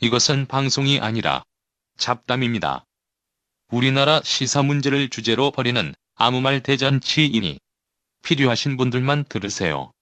[0.00, 1.44] 이것은 방송이 아니라
[1.96, 2.84] 잡담입니다.
[3.70, 7.58] 우리나라 시사 문제를 주제로 벌이는 아무 말 대잔치이니
[8.22, 9.92] 필요하신 분들만 들으세요.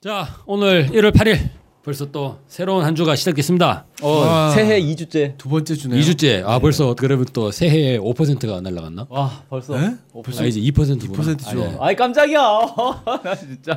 [0.00, 1.50] 자, 오늘 1월 8일
[1.84, 3.84] 벌써 또 새로운 한 주가 시작됐습니다.
[4.00, 4.50] 어, 와.
[4.52, 5.36] 새해 2주째.
[5.36, 6.00] 두 번째 주네요.
[6.00, 6.42] 2주째.
[6.46, 9.06] 아, 벌써 그러면 또 새해에 5%가 날라갔나?
[9.10, 9.78] 와, 벌써.
[9.78, 9.94] 네?
[10.14, 10.96] 오, 아, 이제 2%구나.
[10.96, 11.76] 2%죠.
[11.80, 12.40] 아이 깜짝이야.
[13.22, 13.76] 나 진짜.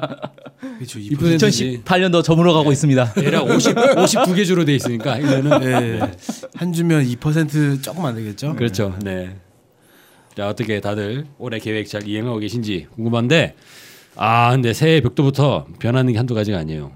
[0.77, 0.99] 그렇죠.
[0.99, 1.83] 2%.
[1.83, 3.11] 2018년도 저물어 가고 있습니다.
[3.11, 5.99] 대략 50 52개 주로 돼 있으니까 이거는 네.
[6.55, 8.55] 한 주면 2% 조금 안 되겠죠?
[8.55, 8.95] 그렇죠.
[9.03, 9.35] 네.
[10.33, 13.55] 자, 어떻게 다들 올해 계획 잘 이행하고 계신지 궁금한데
[14.15, 16.93] 아, 근데 새해 벽도부터 변하는 게 한두 가지가 아니에요.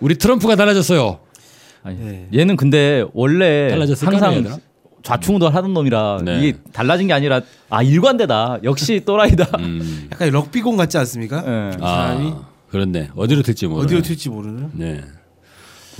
[0.00, 1.18] 우리 트럼프가 달라졌어요.
[1.82, 2.28] 아니, 네.
[2.34, 3.70] 얘는 근데 원래?
[4.00, 4.58] 항상
[5.02, 6.38] 좌충우돌 하던 놈이라 네.
[6.38, 7.40] 이게 달라진 게 아니라
[7.70, 8.58] 아 일관되다.
[8.64, 9.48] 역시 또라이다.
[9.58, 10.08] 음.
[10.12, 11.40] 약간 럭비공 같지 않습니까?
[11.42, 13.10] 사람이 아, 그렇네.
[13.16, 13.84] 어디로 튈지 모르.
[13.84, 14.70] 어디로 튈지 모르는.
[14.74, 15.00] 네.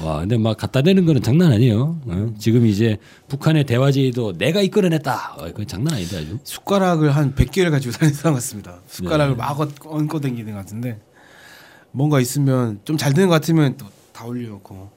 [0.02, 1.98] 와, 근데 막 갖다 대는 거는 장난 아니에요.
[2.06, 2.32] 어?
[2.38, 2.96] 지금 이제
[3.28, 5.34] 북한의 대화제의도 내가 이끌어냈다.
[5.38, 6.38] 어, 그건 장난 아니다 아주.
[6.44, 8.80] 숟가락을 한 100개를 가지고 다니는 사람 같습니다.
[8.86, 9.38] 숟가락을 네.
[9.38, 10.98] 막 얹- 얹고 다니는 것 같은데
[11.92, 14.90] 뭔가 있으면 좀 잘 되는 것 같으면 또 다 올려놓고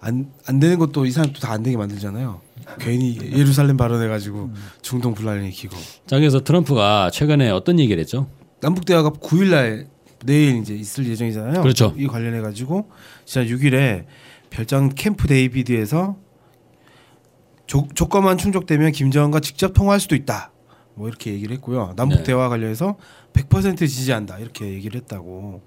[0.00, 2.40] 안, 안 되는 것도 이 사람 또다 안 되게 만들잖아요.
[2.80, 4.50] 괜히 예루살렘 발언해가지고
[4.82, 8.28] 중동 분란을 일으키고 자, 그래서 트럼프가 최근에 어떤 얘기를 했죠?
[8.60, 9.86] 남북 대화가 9일날
[10.24, 11.62] 내일 이제 있을 예정이잖아요.
[11.62, 11.94] 그렇죠.
[11.96, 12.90] 이 관련해 가지고
[13.24, 14.06] 지난 6일에
[14.50, 16.16] 별장 캠프 데이비드에서
[17.66, 20.50] 조, 조건만 충족되면 김정은과 직접 통화할 수도 있다.
[20.94, 21.94] 뭐 이렇게 얘기를 했고요.
[21.96, 22.22] 남북 네.
[22.24, 22.96] 대화 관련해서
[23.32, 25.62] 100% 지지한다 이렇게 얘기를 했다고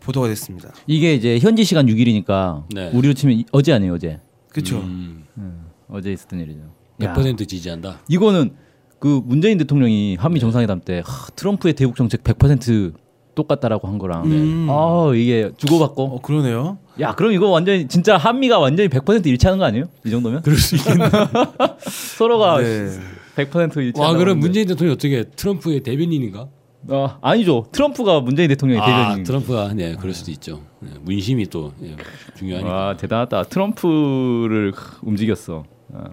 [0.00, 0.72] 보도가 됐습니다.
[0.86, 2.90] 이게 이제 현지 시간 6일이니까 네.
[2.92, 4.20] 우리로 치면 이- 어제 아니에요 어제.
[4.50, 4.78] 그렇죠.
[4.78, 6.60] 음, 음, 어제 있었던 일이죠.
[7.02, 8.00] 야, 100% 지지한다.
[8.08, 8.54] 이거는
[8.98, 12.94] 그 문재인 대통령이 한미 정상회담 때 하, 트럼프의 대북 정책 100%
[13.34, 14.66] 똑같다라고 한 거랑 음.
[14.70, 16.78] 아 이게 주고받고 어 그러네요.
[17.00, 19.84] 야 그럼 이거 완전히 진짜 한미가 완전히 100% 일치하는 거 아니에요?
[20.06, 21.04] 이 정도면 그럴 수 있겠네.
[22.16, 22.88] 서로가 네.
[23.36, 24.00] 100% 일치한다.
[24.00, 26.48] 와, 그럼 문재인 대통령이 어떻게 트럼프의 대변인인가?
[26.88, 27.66] 어, 아니죠.
[27.72, 29.24] 트럼프가 문재인 대통령의 아, 대변인.
[29.24, 30.62] 트럼프가 네, 그럴 수도 있죠.
[30.80, 31.96] 네, 문심이 또 예,
[32.38, 32.72] 중요하니까.
[32.72, 33.44] 와 대단하다.
[33.44, 34.72] 트럼프를
[35.02, 35.64] 움직였어.
[35.92, 36.04] 아,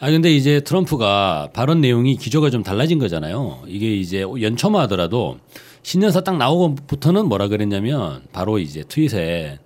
[0.00, 3.62] 아 근데 이제 트럼프가 발언 내용이 기조가 좀 달라진 거잖아요.
[3.66, 5.38] 이게 이제 연초만 하더라도
[5.82, 9.58] 신년사 딱 나오고부터는 뭐라 그랬냐면 바로 이제 트윗에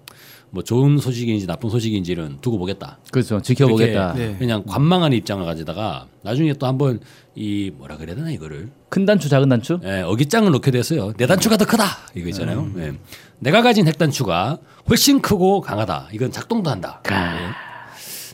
[0.52, 2.98] 뭐 좋은 소식인지 나쁜 소식인지는 두고 보겠다.
[3.12, 3.40] 그렇죠.
[3.40, 4.14] 지켜보겠다.
[4.14, 4.34] 네.
[4.38, 7.00] 그냥 관망하는 입장을 가지다가 나중에 또 한번
[7.36, 9.78] 이 뭐라 그래야 되나 이거를 큰 단추, 작은 단추?
[9.84, 11.12] 예, 어깃장을 놓게 됐어요.
[11.16, 11.84] 내 단추가 더 크다
[12.16, 12.68] 이거 있잖아요.
[12.78, 12.92] 예.
[13.38, 16.08] 내가 가진 핵 단추가 훨씬 크고 강하다.
[16.12, 17.00] 이건 작동도 한다.
[17.10, 17.16] 예.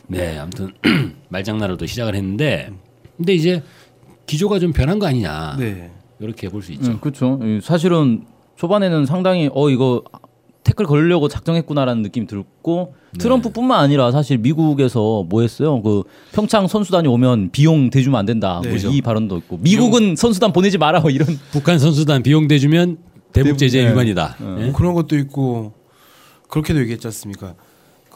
[0.07, 0.73] 네, 아무튼
[1.29, 2.71] 말장난으로 또 시작을 했는데,
[3.17, 3.61] 근데 이제
[4.25, 5.91] 기조가 좀 변한 거 아니냐 네.
[6.19, 6.91] 이렇게 볼 수 있죠.
[6.91, 7.39] 음, 그렇죠.
[7.43, 10.03] 이 사실은 초반에는 상당히 어 이거
[10.77, 13.17] 태클 걸려고 작정했구나라는 느낌이 들고 네.
[13.17, 15.81] 트럼프뿐만 아니라 사실 미국에서 뭐 했어요?
[15.81, 18.61] 그 평창 선수단이 오면 비용 대주면 안 된다.
[18.63, 18.69] 네.
[18.69, 22.97] 뭐이 발언도 있고 미국은 선수단 보내지 마라 뭐 이런 북한 선수단 비용 대주면
[23.33, 23.91] 대북 제재 네.
[23.91, 24.37] 위반이다.
[24.39, 24.43] 예?
[24.43, 25.73] 뭐 그런 것도 있고
[26.47, 27.55] 그렇게도 얘기했지 않습니까?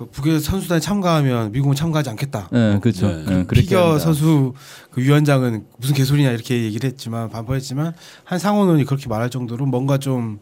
[0.02, 2.50] 그 북에서 선수단에 참가하면 미국은 참가하지 않겠다.
[2.52, 3.08] 네, 그렇죠.
[3.08, 3.18] 네.
[3.18, 4.00] 네, 그렇게 피겨.
[4.00, 4.54] 선수
[4.90, 10.40] 그 위원장은 무슨 개소리냐 이렇게 얘기를 했지만 반포했지만 한 상원의원이 그렇게 말할 정도로 뭔가 좀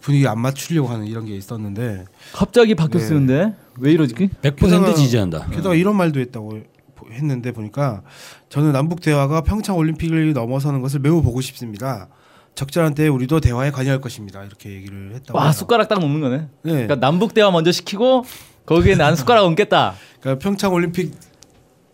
[0.00, 4.14] 분위기 안 맞추려고 하는 이런 게 있었는데 갑자기 바뀌었는데 왜 이러지?
[4.14, 5.48] 100% 게다가- 지지한다.
[5.50, 6.60] 게다가 이런 말도 했다고
[6.94, 8.02] 보- 했는데 보니까
[8.48, 12.08] 저는 남북 대화가 평창 올림픽을 넘어서는 것을 매우 보고 싶습니다.
[12.54, 14.42] 적절한 때에 우리도 대화에 관여할 것입니다.
[14.44, 15.36] 이렇게 얘기를 했다고.
[15.36, 15.52] 와 해요.
[15.52, 16.36] 숟가락 딱 놓는 거네.
[16.38, 16.48] 네.
[16.72, 18.24] 그러니까 남북 대화 먼저 시키고
[18.66, 19.94] 거기에 난 숟가락 얹겠다.
[20.20, 21.12] 그러니까 평창 올림픽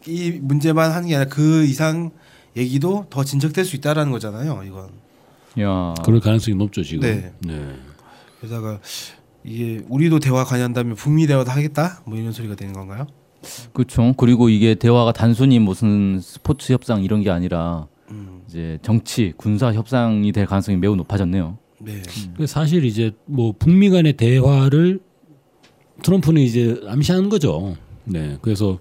[0.07, 2.11] 이 문제만 하는 게 아니라 그 이상
[2.57, 4.63] 얘기도 더 진척될 수 있다라는 거잖아요.
[4.65, 4.91] 이건.
[5.61, 5.95] 야.
[6.05, 7.01] 그럴 가능성이 높죠 지금.
[7.01, 7.33] 네.
[7.41, 7.77] 네.
[8.41, 8.81] 게다가
[9.45, 12.03] 이게 우리도 대화 관여한다면 북미 대화도 하겠다?
[12.07, 13.07] 뭐 이런 소리가 되는 건가요?
[13.73, 14.13] 그렇죠.
[14.17, 18.43] 그리고 이게 대화가 단순히 무슨 스포츠 협상 이런 게 아니라 음.
[18.49, 21.59] 이제 정치, 군사 협상이 될 가능성이 매우 높아졌네요.
[21.81, 22.03] 네.
[22.37, 25.01] 그 사실 이제 뭐 북미 간의 대화를
[26.03, 27.77] 트럼프는 이제 암시하는 거죠.
[28.05, 28.39] 네.
[28.43, 28.79] 그래서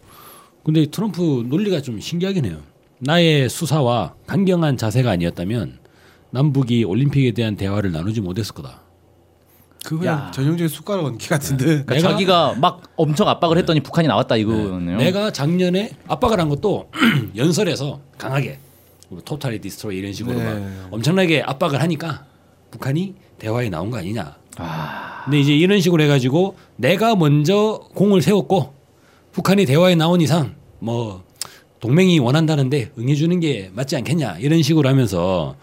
[0.63, 2.57] 근데 트럼프 논리가 좀 신기하긴 해요.
[2.99, 5.79] 나의 수사와 강경한 자세가 아니었다면
[6.31, 8.81] 남북이 올림픽에 대한 대화를 나누지 못했을 거다.
[9.85, 10.31] 그 그냥 야.
[10.31, 11.65] 전형적인 숟가락 얹기 같은데.
[11.85, 14.97] 그러니까 내가- 자기가 막 엄청 압박을 했더니 북한이 나왔다 이거네요.
[14.97, 16.91] 내가 작년에 압박을 한 것도
[17.37, 18.59] 연설에서 강하게
[19.07, 20.43] 뭐 토탈리 디스트로이 이런 식으로 네.
[20.43, 22.25] 막 엄청나게 압박을 하니까
[22.71, 24.35] 북한이 대화에 나온 거 아니냐.
[24.59, 25.23] 아.
[25.25, 28.73] 근데 이제 이런 식으로 해가지고 내가 먼저 공을 세웠고
[29.31, 31.23] 북한이 대화에 나온 이상 뭐
[31.79, 35.55] 동맹이 원한다는데 응해주는 게 맞지 않겠냐 이런 식으로 하면서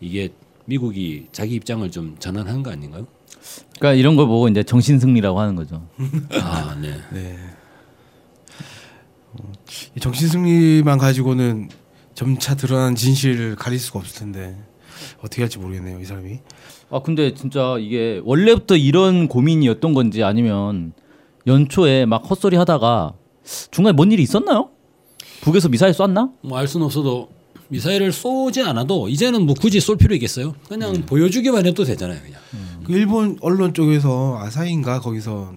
[0.00, 0.30] 이게
[0.66, 3.06] 미국이 자기 입장을 좀 전환한 거 아닌가요?
[3.78, 5.86] 그러니까 이런 걸 보고 이제 정신 승리라고 하는 거죠.
[6.40, 6.96] 아, 네.
[7.12, 7.36] 네.
[9.96, 11.68] 이 정신 승리만 가지고는
[12.14, 14.56] 점차 드러난 진실을 가릴 수가 없을 텐데
[15.18, 16.38] 어떻게 할지 모르겠네요 이 사람이.
[16.90, 20.92] 아 근데 진짜 이게 원래부터 이런 고민이었던 건지 아니면
[21.46, 23.14] 연초에 막 헛소리 하다가
[23.70, 24.70] 중간에 뭔 일이 있었나요?
[25.42, 26.30] 북에서 미사일 쐈나?
[26.42, 27.28] 뭐 알 수는 없어도
[27.68, 30.54] 미사일을 쏘지 않아도 이제는 뭐 굳이 쏠 필요 있겠어요?
[30.68, 32.38] 그냥 보여주기만 해도 되잖아요, 그냥.
[32.84, 35.54] 그 일본 언론 쪽에서 아사히인가 거기서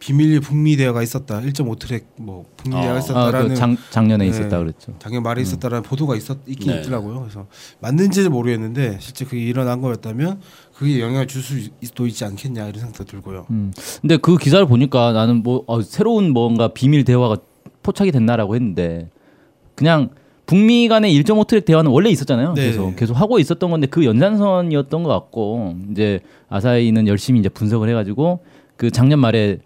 [0.00, 1.40] 비밀 북미 대화가 있었다.
[1.40, 4.30] 1.5트랙 뭐 북미 대화가 아, 있었다라는 아, 그 작, 작년에 네.
[4.30, 4.94] 있었다 그랬죠.
[4.98, 6.80] 작년 말에 있었다라는 보도가 있었 있긴 네.
[6.80, 7.20] 있더라고요.
[7.20, 7.46] 그래서
[7.80, 10.40] 맞는지는 모르겠는데 실제 그게 일어난 거였다면
[10.74, 13.46] 그게 영향을 줄 수도 있지 않겠냐 이런 생각도 들고요.
[13.50, 13.72] 음.
[14.00, 17.36] 근데 그 기사를 보니까 나는 뭐 어, 새로운 뭔가 비밀 대화가
[17.82, 19.10] 포착이 됐나라고 했는데
[19.74, 20.08] 그냥
[20.46, 22.54] 북미 간의 1.5트랙 대화는 원래 있었잖아요.
[22.54, 22.66] 네.
[22.66, 28.40] 계속 계속 하고 있었던 건데 그 연장선이었던 것 같고 이제 아사히는 열심히 이제 분석을 해가지고
[28.76, 29.58] 그 작년 말에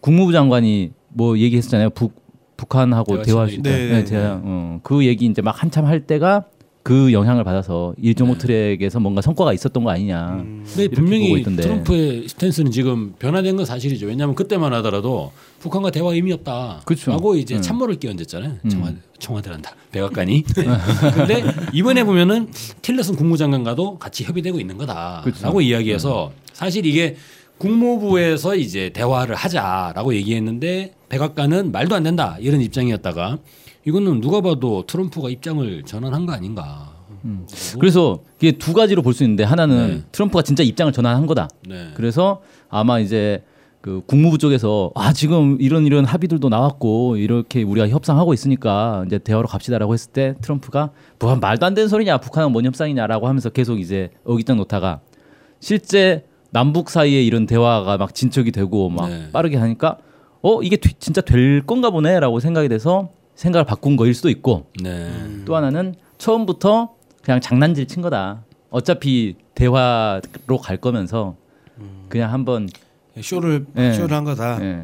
[0.00, 1.90] 국무부 장관이 뭐 얘기했었잖아요.
[1.90, 2.14] 북
[2.56, 3.70] 북한하고 대화 대화할 수 있다.
[3.70, 4.40] 네, 네, 네, 대화.
[4.42, 6.46] 어, 그 얘기 이제 막 한참 할 때가
[6.82, 10.38] 그 영향을 받아서 1.5트랙에서 뭔가 성과가 있었던 거 아니냐.
[10.40, 11.42] 음, 근데 분명히.
[11.42, 14.06] 트럼프의 스탠스는 지금 변화된 건 사실이죠.
[14.06, 15.30] 왜냐하면 그때만 하더라도
[15.60, 16.80] 북한과 대화 의미 없다.
[16.86, 17.10] 그쵸.
[17.10, 17.62] 라고 이제 음.
[17.62, 18.56] 참모를 끼얹었잖아요.
[18.64, 18.70] 음.
[18.70, 19.76] 청와, 청와대란다.
[19.92, 20.44] 백악관이.
[21.14, 22.48] 근데 이번에 보면은
[22.80, 25.60] 틸러슨 국무장관과도 같이 협의되고 있는 거다라고 그쵸.
[25.60, 27.16] 이야기해서 사실 이게
[27.58, 33.38] 국무부에서 이제 대화를 하자라고 얘기했는데 백악관은 말도 안 된다 이런 입장이었다가
[33.84, 36.92] 이거는 누가 봐도 트럼프가 입장을 전환한 거 아닌가.
[37.78, 40.02] 그래서 이게 두 가지로 볼 수 있는데 하나는 네.
[40.12, 41.48] 트럼프가 진짜 입장을 전환한 거다.
[41.68, 41.90] 네.
[41.94, 43.42] 그래서 아마 이제
[43.80, 49.48] 그 국무부 쪽에서 아 지금 이런 이런 합의들도 나왔고 이렇게 우리가 협상하고 있으니까 이제 대화로
[49.48, 54.10] 갑시다라고 했을 때 트럼프가 뭐 말도 안 되는 소리냐 북한은 뭔 협상이냐라고 하면서 계속 이제
[54.24, 55.00] 어깃장 놓다가
[55.60, 59.30] 실제 남북 사이에 이런 대화가 막 진척이 되고 막 네.
[59.32, 59.98] 빠르게 하니까
[60.42, 65.10] 어 이게 되- 진짜 될 건가 보네라고 생각이 돼서 생각을 바꾼 거일 수도 있고 네.
[65.44, 68.44] 또 하나는 처음부터 그냥 장난질 친 거다.
[68.70, 71.36] 어차피 대화로 갈 거면서
[72.08, 72.68] 그냥 한번
[73.20, 73.92] 쇼를 네.
[73.92, 74.62] 쇼를 한 거다.
[74.62, 74.82] 예,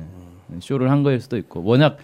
[0.61, 1.97] 쇼를 한 거일 수도 있고 워낙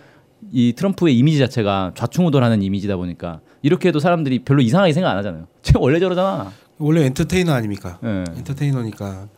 [0.53, 5.47] 이 트럼프의 이미지 자체가 좌충우돌하는 이미지다 보니까 이렇게 해도 사람들이 별로 이상하게 생각 안 하잖아요.
[5.63, 6.51] 쟤 원래 저러잖아.
[6.81, 7.99] 원래 엔터테이너 아닙니까?
[8.05, 8.25] 예.
[8.39, 9.29] 엔터테이너니까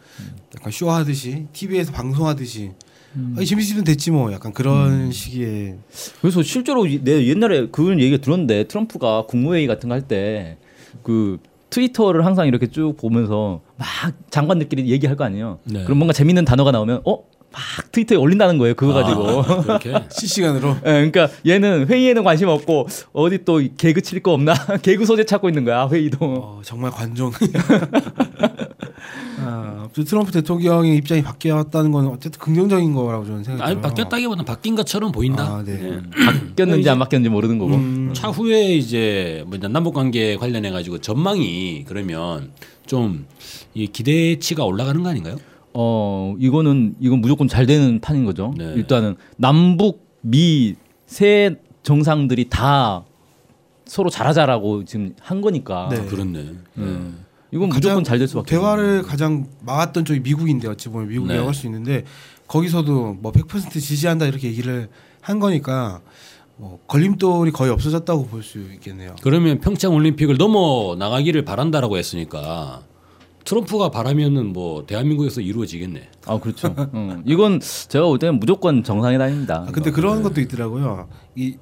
[0.57, 2.73] 약간 쇼 하듯이 TV에서 방송하듯이
[3.17, 3.35] 음.
[3.37, 5.77] 아니, 재밌으면 됐지 뭐 약간 그런 시기에
[6.21, 10.57] 그래서 실제로 이- 내 옛날에 그런 얘기가 들었는데 트럼프가 국무회의 같은 거 할 때
[11.03, 11.39] 그
[11.71, 13.87] 트위터를 항상 이렇게 쭉 보면서 막
[14.31, 15.59] 장관들끼리 얘기할 거 아니에요.
[15.65, 15.85] 네.
[15.85, 17.25] 그럼 뭔가 재밌는 단어가 나오면 어?
[17.53, 18.75] 막 트위터에 올린다는 거예요.
[18.75, 19.41] 그거 가지고.
[19.43, 19.93] 아, 그렇게.
[20.11, 25.25] 실시간으로 예, 그러니까 얘는 회의에는 관심 없고 어디 또 개그 칠 거 없나 개그 소재
[25.25, 26.19] 찾고 있는 거야 회의도.
[26.21, 27.31] 어, 정말 관종.
[29.45, 33.67] 아, 트럼프 대통령의 입장이 바뀌었다는 건 어쨌든 긍정적인 거라고 저는 생각해요.
[33.73, 35.43] 아니 바뀌었다기보다는 바뀐 것처럼 보인다.
[35.45, 36.01] 아, 네.
[36.25, 37.75] 바뀌었는지 안 바뀌었는지 모르는 거고.
[37.75, 42.51] 음, 차후에 이제 뭐 남북 관계 관련해 가지고 전망이 그러면
[42.87, 43.27] 좀
[43.75, 45.37] 이 기대치가 올라가는 거 아닌가요?
[45.75, 48.53] 어 이거는 이건 무조건 잘 되는 판인 거죠.
[48.57, 48.73] 네.
[48.77, 50.77] 일단은 남북 미
[51.07, 53.05] 세 정상들이 다
[53.85, 55.89] 서로 잘하자라고 지금 한 거니까.
[55.91, 55.99] 네.
[55.99, 56.39] 아, 그렇네.
[56.79, 57.25] 음.
[57.51, 58.51] 이건 무조건 잘 될 수밖에.
[58.53, 61.45] 대화를 가장 막았던 쪽이 미국인데 어찌 보면 미국이라고 네.
[61.47, 62.05] 할수 있는데
[62.49, 64.89] 거기서도 뭐 100% 지지한다 이렇게 얘기를
[65.21, 66.01] 한 거니까
[66.57, 69.15] 뭐 걸림돌이 거의 없어졌다고 볼 수 있겠네요.
[69.23, 72.83] 그러면 평창 올림픽을 넘어 나가기를 바란다라고 했으니까
[73.45, 76.09] 트럼프가 바라면은 뭐 대한민국에서 이루어지겠네.
[76.27, 76.75] 아 그렇죠.
[76.95, 77.23] 음.
[77.27, 79.67] 이건 제가 볼 때는 무조건 정상회담입니다.
[79.69, 81.09] 아, 근데 그런 것도 있더라고요.
[81.35, 81.57] 이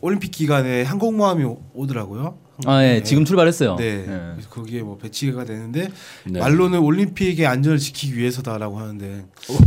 [0.00, 2.38] 올림픽 기간에 항공모함이 오- 오더라고요.
[2.64, 3.02] 아 예, 네.
[3.02, 3.76] 지금 출발했어요.
[3.76, 3.84] 네.
[3.84, 4.04] 예.
[4.06, 5.90] 그래서 거기에 뭐 배치가 되는데
[6.24, 6.40] 네.
[6.40, 9.26] 말로는 올림픽의 안전을 지키기 위해서다라고 하는데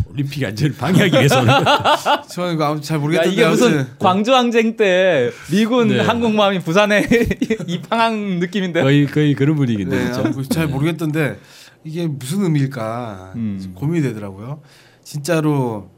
[0.09, 1.53] 올림픽 안전을 방해하기 위해서는
[2.31, 5.99] 저는 이거 아무튼 잘 야, 모르겠던데 이게 무슨 광주 항쟁 때 미군 네.
[5.99, 7.07] 항공모함이 부산에
[7.67, 8.81] 입항한 느낌인데.
[8.81, 11.37] 거의 거의 그런 분위기인데 네, 잘 모르겠던데
[11.83, 13.71] 이게 무슨 의미일까 음.
[13.75, 14.61] 고민이 되더라고요.
[15.03, 15.89] 진짜로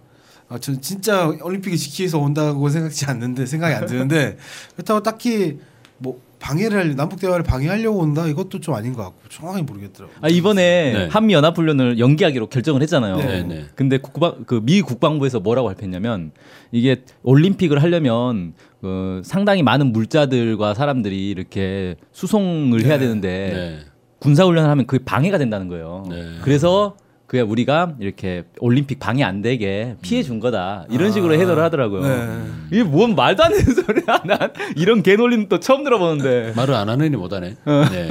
[0.48, 4.38] 아, 전 진짜 올림픽을 지키기 위해서 온다고 생각지 않는데 생각이 안 드는데
[4.76, 5.60] 그렇다고 딱히
[5.98, 10.18] 뭐 방해를 할 남북 대화를 방해하려고 온다 이것도 좀 아닌 것 같고 정확히 모르겠더라고요.
[10.22, 11.08] 아 이번에 네.
[11.10, 13.18] 한미 연합 훈련을 연기하기로 결정을 했잖아요.
[13.18, 13.66] 네, 네.
[13.76, 16.32] 근데 국방 그 미 국방부에서 뭐라고 발표했냐면
[16.72, 23.06] 이게 올림픽을 하려면 그 상당히 많은 물자들과 사람들이 이렇게 수송을 해야 네.
[23.06, 23.91] 되는데 네.
[24.22, 26.06] 군사 훈련을 하면 그게 방해가 된다는 거예요.
[26.08, 26.38] 네.
[26.44, 31.12] 그래서 그야 우리가 이렇게 올림픽 방해 안 되게 피해 준 거다 이런 아.
[31.12, 32.02] 식으로 해설을 하더라고요.
[32.02, 32.44] 네.
[32.72, 34.22] 이게 뭔 말도 안 되는 소리야.
[34.26, 36.54] 난 이런 개놀림 또 처음 들어보는데.
[36.56, 37.56] 말을 안 하느니 못하네.
[37.66, 37.86] 어.
[37.92, 38.10] 네.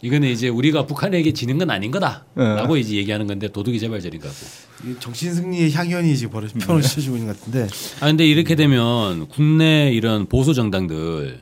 [0.00, 2.00] 이거는 이제 우리가 북한에게 지는 건 아닌 네.
[2.00, 4.90] 거다라고 이제 얘기하는 건데 도둑이 재발절인 것 같고.
[4.90, 7.68] 이 정신 승리의 향연이 지금 벌어 표현을 씌워주고 있는 것 같은데
[8.00, 11.38] 아 근데 이렇게 되면 국내 이런 보수 정당들의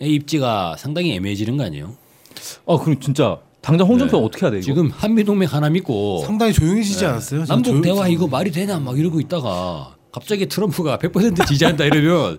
[0.00, 1.94] 입지가 상당히 애매해지는 거 아니에요?
[2.66, 4.24] 아 그럼 진짜 당장 홍준표 네.
[4.24, 4.64] 어떻게 해야 돼 이거?
[4.64, 7.44] 지금 한미 동맹 하나 믿고 상당히 조용해지지 않았어요?
[7.44, 12.38] 남북 조용- 대화 이거 말이 되냐 막 이러고 있다가 갑자기 트럼프가 100% 지지한다 이러면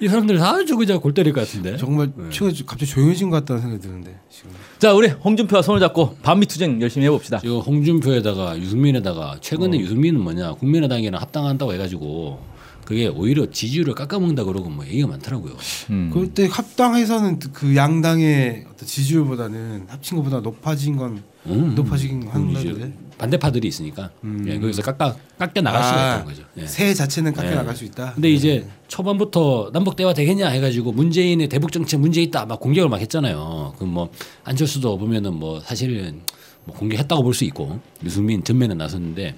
[0.00, 1.76] 이 사람들 다 아주 그냥 골 때릴 것 같은데.
[1.76, 2.24] 정말 네.
[2.30, 6.80] 최근 갑자기 조용해진 것 같다는 생각이 드는데 지금 자 우리 홍준표와 손을 잡고 반미 투쟁
[6.80, 7.38] 열심히 해봅시다.
[7.40, 12.38] 지금 홍준표에다가 유승민에다가 최근에 유승민은 뭐냐 국민의당이랑 합당한다고 해가지고
[12.84, 15.54] 그게 오히려 지지율을 깎아먹는다 그러고 뭐 얘기가 많더라고요.
[15.90, 16.10] 음.
[16.12, 21.74] 그때 합당해서는 그 양당의 어떤 지지율보다는 합친 것보다 높아진 건 음.
[21.74, 24.44] 높아지긴 한다는데 반대파들이 있으니까 음.
[24.48, 26.42] 예, 거기서 깎아 깎여 나갈 수가 있다는 거죠.
[26.58, 26.66] 예.
[26.66, 27.54] 새 자체는 깎여 네.
[27.56, 28.14] 나갈 수 있다.
[28.14, 33.00] 근데 이제 초반부터 남북 대화 되겠냐 해가지고 문재인의 대북 정책 문제 있다 막 공격을 막
[33.00, 33.74] 했잖아요.
[33.78, 34.10] 그뭐
[34.44, 36.20] 안철수도 보면은 뭐 사실은
[36.64, 39.34] 뭐 공격했다고 볼 수 있고 유승민 전면에 나섰는데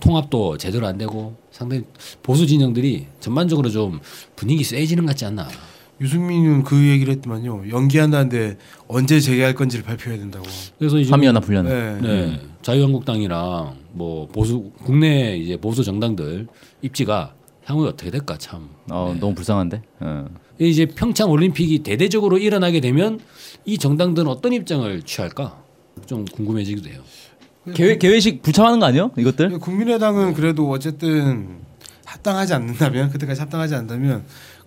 [0.00, 1.84] 통합도 제대로 안 되고 상당히
[2.22, 4.00] 보수 진영들이 전반적으로 좀
[4.34, 5.48] 분위기 쎄해지는 것 같지 않나.
[6.00, 7.70] 유승민은 그 얘기를 했더만요.
[7.70, 10.44] 연기한다는데 언제 재개할 건지를 발표해야 된다고.
[10.78, 11.66] 그래서 이제 한미연합 훈련.
[11.66, 11.98] 네.
[12.02, 16.48] 네, 자유한국당이랑 뭐 보수 국내 이제 보수 정당들
[16.82, 17.34] 입지가
[17.64, 18.68] 향후에 어떻게 될까 참.
[18.90, 19.20] 어 네.
[19.20, 19.82] 너무 불쌍한데.
[20.00, 20.26] 어.
[20.58, 23.20] 이제 평창 올림픽이 대대적으로 일어나게 되면
[23.64, 25.62] 이 정당들은 어떤 입장을 취할까
[26.06, 27.00] 좀 궁금해지기도 해요.
[27.74, 29.10] 계획 계획식 불참하는 거 아니에요?
[29.16, 29.58] 이것들?
[29.58, 31.58] 국민의당은 그래도 어쨌든
[32.04, 34.24] 합당하지 않는다면 그때까지 합당하지 않는다면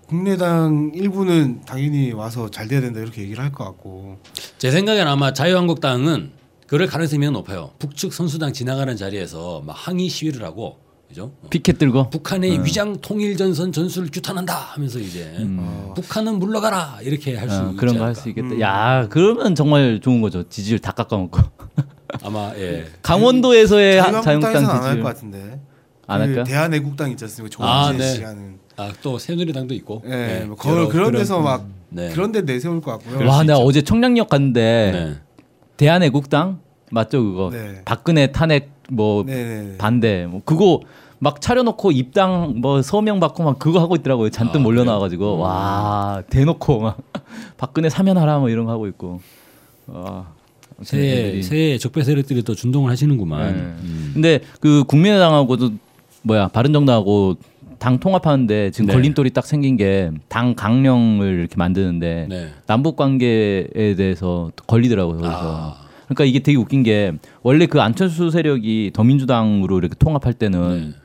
[0.07, 4.17] 국민의당 일부는 당연히 와서 잘 돼야 된다 이렇게 얘기를 할 것 같고
[4.57, 6.31] 제 생각엔 아마 자유한국당은
[6.67, 7.71] 그럴 가능성이 매우 높아요.
[7.79, 10.77] 북측 선수당 지나가는 자리에서 막 항의 시위를 하고
[11.07, 11.31] 그죠?
[11.49, 12.11] 피켓 들고.
[12.11, 17.77] 북한의 위장 통일 전선 전술을 규탄한다 하면서 이제 어, 북한은 물러가라 이렇게 할수 어, 있지
[17.77, 18.13] 그런 거 할.
[18.13, 18.59] 수 있겠다.
[18.59, 20.47] 야 그러면 정말 좋은 거죠.
[20.49, 21.39] 지지율 다 깎아먹고.
[22.23, 22.85] 아마 예.
[23.01, 25.03] 강원도에서의 자유한국당 안할 지지율.
[25.03, 25.59] 것 같은데
[26.07, 26.43] 안그 할까?
[26.43, 27.63] 대한애국당 있지 않습니까?
[27.63, 28.13] 아, 조은진 네.
[28.15, 30.01] 씨 하는 아또 새누리당도 있고.
[30.05, 32.09] 예, 네, 뭐 거, 여러 그런 데서 막 네.
[32.09, 33.27] 그런 데 내세울 것 같고요.
[33.27, 33.53] 와 있죠.
[33.57, 35.15] 어제 청량역 갔는데 네.
[35.77, 36.59] 대한애국당
[36.91, 37.49] 맞죠 그거.
[37.51, 37.81] 네.
[37.85, 39.77] 박근혜 탄핵 뭐 네네.
[39.77, 40.81] 반대 뭐 그거
[41.19, 44.29] 막 차려놓고 입당 뭐 서명 받고 막 그거 하고 있더라고요.
[44.29, 45.39] 잔뜩 아, 몰려 나와가지고 음.
[45.41, 46.97] 와 대놓고 막
[47.57, 49.19] 박근혜 사면하라 뭐 이런 거 하고 있고.
[49.87, 50.38] 와.
[50.83, 53.53] 새해 새해 적폐 세력들이 또 준동을 하시는구만.
[53.55, 53.59] 네.
[53.61, 54.11] 음.
[54.13, 55.71] 근데 그 국민의당하고도
[56.23, 57.37] 뭐야 바른정당하고
[57.79, 58.93] 당 통합하는데 지금 네.
[58.93, 62.49] 걸림돌이 딱 생긴 게 당 강령을 이렇게 만드는데 네.
[62.67, 65.17] 남북 관계에 대해서 걸리더라고요.
[65.17, 65.89] 그래서 아.
[66.05, 70.95] 그러니까 이게 되게 웃긴 게 원래 그 안철수 세력이 더민주당으로 이렇게 통합할 때는 네.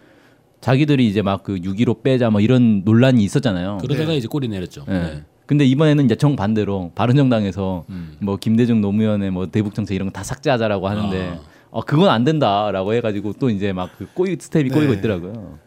[0.61, 3.79] 자기들이 이제 막 그 6.15 빼자 뭐 이런 논란이 있었잖아요.
[3.83, 4.85] 그러다가 이제 꼬리 내렸죠.
[4.89, 4.93] 예.
[4.93, 5.23] 네.
[5.47, 8.17] 근데 이번에는 이제 정 반대로 바른정당에서 음.
[8.21, 11.39] 뭐 김대중 노무현의 뭐 대북 정책 이런 거 다 삭제하자라고 하는데
[11.71, 14.75] 어 그건 안 된다라고 해 가지고 또 이제 막 그 꼬이 스텝이 네.
[14.75, 15.59] 꼬이고 있더라고요.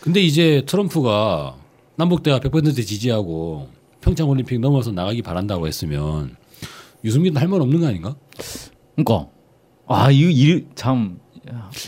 [0.00, 1.56] 근데 이제 트럼프가
[1.96, 3.68] 남북 대화 100% 지지하고
[4.00, 6.36] 평창 올림픽 넘어서 나가기 바란다고 했으면
[7.04, 8.14] 유승민도 할 말 없는 거 아닌가?
[8.94, 9.28] 그러니까
[9.86, 11.18] 아 이거 일참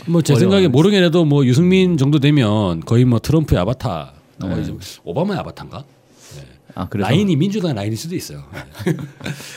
[0.07, 0.39] 뭐제 어려워요.
[0.51, 5.83] 생각에 모르긴 해도 뭐 유승민 정도 되면 거의 뭐 트럼프의 아바타, 어, 이제 오바마의 아바타인가?
[6.75, 8.43] 아 그래서 라인이 민주당 라인일 수도 있어요.
[8.53, 8.95] 네.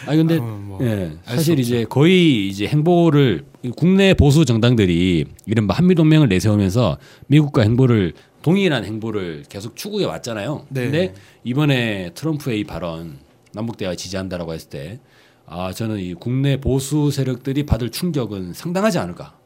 [0.07, 3.45] 아니 근데 아, 뭐 예, 사실 이제 거의 이제 행보를
[3.76, 10.66] 국내 보수 정당들이 이른바 한미 동맹을 내세우면서 미국과 행보를 동일한 행보를 계속 추구해 왔잖아요.
[10.71, 10.83] 네.
[10.85, 11.14] 근데
[11.45, 13.19] 이번에 트럼프의 이 발언
[13.52, 15.00] 남북 대화 지지한다라고 했을 때
[15.47, 19.37] 아, 저는 이 국내 보수 세력들이 받을 충격은 상당하지 않을까.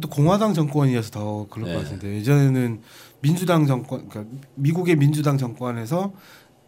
[0.00, 1.74] 또 공화당 정권이어서 더 그럴 네.
[1.74, 2.80] 것 같은데 예전에는
[3.20, 6.12] 민주당 정권, 그러니까 미국의 민주당 정권에서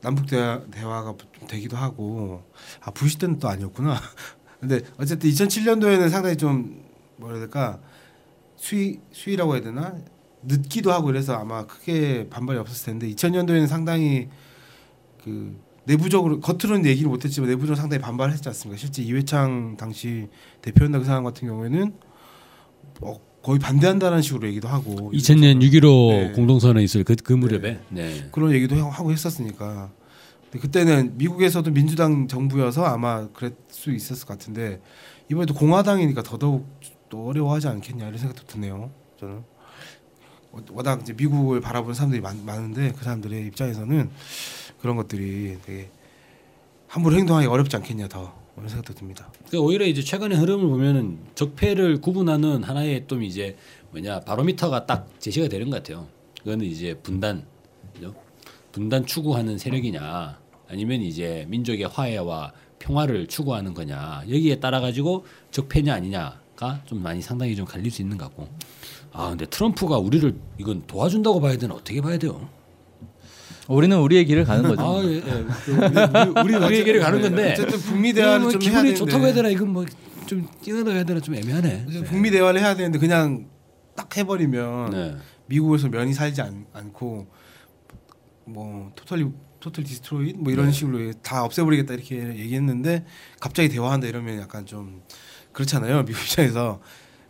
[0.02, 2.42] 남북 대화, 대화가 좀 되기도 하고
[2.80, 3.96] 아 부시 때는 또 아니었구나.
[4.60, 6.84] 근데 어쨌든 2007년도에는 상당히 좀
[7.16, 7.80] 뭐라 해야 될까
[8.56, 9.96] 수위 수위라고 해야 되나
[10.42, 14.28] 늦기도 하고 그래서 아마 크게 반발이 없었을 텐데 2000년도에는 상당히
[15.22, 18.78] 그 내부적으로 겉으로는 얘기를 못했지만 내부적으로 상당히 반발했지 않습니까?
[18.78, 20.28] 실제 이회창 당시
[20.62, 21.94] 대표연당 그 사람 같은 경우에는
[23.02, 26.32] 어, 거의 반대한다는 식으로 얘기도 하고 2000년 6.15 네.
[26.32, 27.80] 공동선언 있을 그, 그 무렵에.
[27.88, 28.28] 네.
[28.30, 29.90] 그런 얘기도 하고 했었으니까.
[30.52, 34.82] 그때는 미국에서도 민주당 정부여서 아마 그럴 수 있었을 것 같은데
[35.30, 36.66] 이번에도 공화당이니까 더더욱
[37.08, 39.42] 또 어려워하지 않겠냐 이런 생각도 드네요 저는.
[40.52, 44.10] 워- 워낙 이제 미국을 바라보는 사람들이 많, 많은데 그 사람들의 입장에서는
[44.82, 45.88] 그런 것들이 되게
[46.86, 49.30] 함부로 행동하기 어렵지 않겠냐 더 이런 생각도 듭니다.
[49.50, 53.56] 그 오히려 이제 최근의 흐름을 보면은 적폐를 구분하는 하나의 또 이제
[53.90, 56.06] 뭐냐 바로미터가 딱 제시가 되는 것 같아요.
[56.38, 57.46] 그거는 이제 분단,
[57.94, 58.14] 그죠?
[58.72, 66.82] 분단 추구하는 세력이냐 아니면 이제 민족의 화해와 평화를 추구하는 거냐 여기에 따라 가지고 적폐냐 아니냐가
[66.86, 68.48] 좀 많이 상당히 좀 갈릴 수 있는 것 같고
[69.12, 72.48] 아 근데 트럼프가 우리를 이건 도와준다고 봐야 되나 어떻게 봐야 돼요?
[73.68, 74.82] 우리는 우리의 길을 가는 거죠.
[74.82, 75.22] 아 예, 예.
[75.22, 79.34] 그 우리 우리 길을 가는 건데 어쨌든 북미 대화를 뭐좀 해야 기분이 되는데 좋다고 해야
[79.34, 81.84] 되나 이건 뭐좀 뛰어나가 해야 되나 좀 애매하네.
[81.88, 83.46] 어쨌든 북미 대화를 해야 되는데 그냥
[83.94, 85.16] 딱 해버리면 네.
[85.46, 87.26] 미국에서 면이 살지 않, 않고
[88.46, 89.28] 뭐 totally
[89.60, 93.04] total destroy 뭐 이런 식으로 다 없애버리겠다 이렇게 얘기했는데
[93.38, 95.02] 갑자기 대화한다 이러면 약간 좀
[95.52, 96.80] 그렇잖아요 미국 입장에서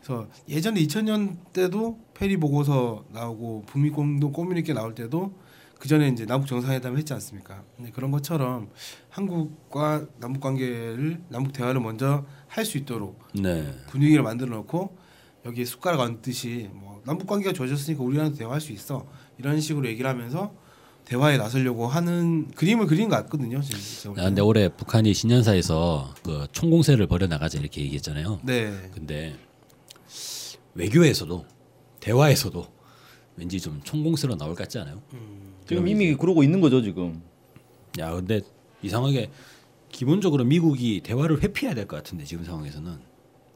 [0.00, 5.34] 그래서 예전에 2000년 때도 페리 보고서 나오고 북미 공동 커뮤니케 나올 때도
[5.82, 7.64] 그 전에 이제 남북 정상회담을 했지 않습니까?
[7.76, 8.70] 근데 그런 것처럼
[9.10, 13.68] 한국과 남북 관계를 남북 대화를 먼저 할 수 있도록 네.
[13.88, 14.96] 분위기를 만들어 놓고
[15.44, 19.08] 여기에 숟가락 얹듯이 뭐 남북 관계가 좋아졌으니까 우리랑 대화할 수 있어
[19.38, 20.54] 이런 식으로 얘기를 하면서
[21.04, 23.58] 대화에 나서려고 하는 그림을 그린 것 같거든요.
[23.58, 24.40] 아, 근데.
[24.40, 28.38] 올해 북한이 신년사에서 그 총공세를 벌여 나가자 이렇게 얘기했잖아요.
[28.44, 28.72] 네.
[28.94, 29.34] 근데
[30.74, 31.44] 외교에서도
[31.98, 32.71] 대화에서도
[33.36, 35.00] 왠지 좀 총공세로 나올 것 같지 않아요?
[35.66, 37.22] 지금 이미 그러고 있는 거죠 지금.
[37.98, 38.40] 야, 근데
[38.82, 39.30] 이상하게
[39.90, 42.92] 기본적으로 미국이 대화를 회피해야 될 것 같은데 지금 상황에서는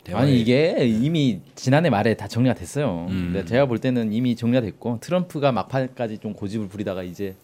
[0.04, 3.06] 대화에- 아니 이게 이미 지난해 말에 다 정리가 됐어요.
[3.10, 3.32] 음.
[3.32, 7.34] 근데 제가 볼 때는 이미 정리가 됐고 트럼프가 막판까지 좀 고집을 부리다가 이제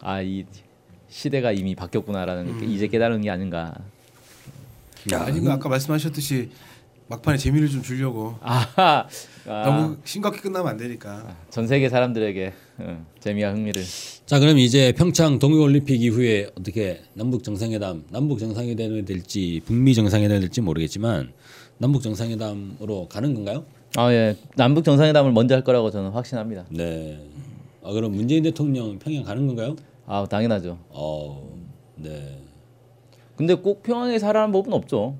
[0.00, 0.44] 아 이
[1.08, 3.72] 시대가 이미 바뀌었구나라는 게 이제 깨달은 게 아닌가.
[5.12, 6.50] 야, 아니 그 아까 말씀하셨듯이
[7.08, 9.06] 막판에 재미를 좀 주려고 아,
[9.46, 11.36] 너무 심각하게 끝나면 안 되니까.
[11.50, 13.82] 전 세계 사람들에게 어, 재미와 흥미를.
[14.26, 20.60] 자 그럼 이제 평창 동계올림픽 이후에 어떻게 남북 정상회담, 남북 정상회담이 될지 북미 정상회담이 될지
[20.60, 21.32] 모르겠지만
[21.78, 23.64] 남북 정상회담으로 가는 건가요?
[23.96, 26.66] 아 예, 남북 정상회담을 먼저 할 거라고 저는 확신합니다.
[26.70, 27.24] 네.
[27.84, 29.76] 아 그럼 문재인 대통령 평양 가는 건가요?
[30.06, 30.76] 아 당연하죠.
[30.88, 31.56] 어,
[31.94, 32.40] 네.
[33.36, 35.16] 근데 꼭 평양에 살아는 법은 없죠.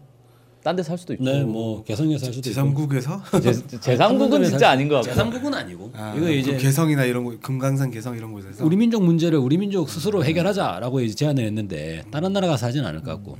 [0.66, 1.24] 딴데살 수도 있고.
[1.24, 2.60] 네, 뭐 개성에서 할 수도 있고.
[2.60, 3.40] 제3국에서
[3.80, 5.20] 제, 제3국은 진짜 아닌 것 같고.
[5.20, 5.92] 제3국은 아니고.
[5.94, 9.88] 아, 이거 이제 개성이나 이런 거 금강산 개성 이런 곳에서 우리 민족 문제를 우리 민족
[9.88, 13.36] 스스로 해결하자라고 이제 제안을 했는데 다른 나라 가서 하진 않을 것 같고.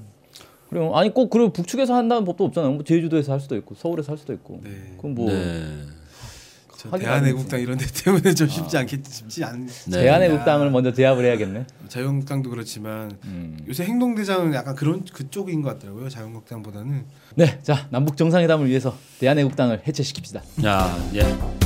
[0.71, 2.73] 그리고 아니 꼭 그리고 북측에서 한다는 법도 없잖아요.
[2.73, 4.61] 뭐 제주도에서 할 수도 있고 서울에서 할 수도 있고.
[4.63, 4.71] 네.
[4.99, 5.65] 그럼 뭐 네.
[6.99, 9.67] 대한애국당 이런 데 때문에 좀 쉽지 않겠 쉽지 않.
[9.87, 10.03] 네.
[10.03, 11.67] 대한애국당을 먼저 제압을 해야겠네.
[11.89, 13.59] 자유한국당도 그렇지만 음.
[13.69, 16.09] 요새 행동대장은 약간 그런 그쪽인 것 같더라고요.
[16.09, 20.41] 자유한국당보다는 네, 자 남북 정상회담을 위해서 대한애국당을 해체시킵시다.
[20.63, 21.66] 자, 예.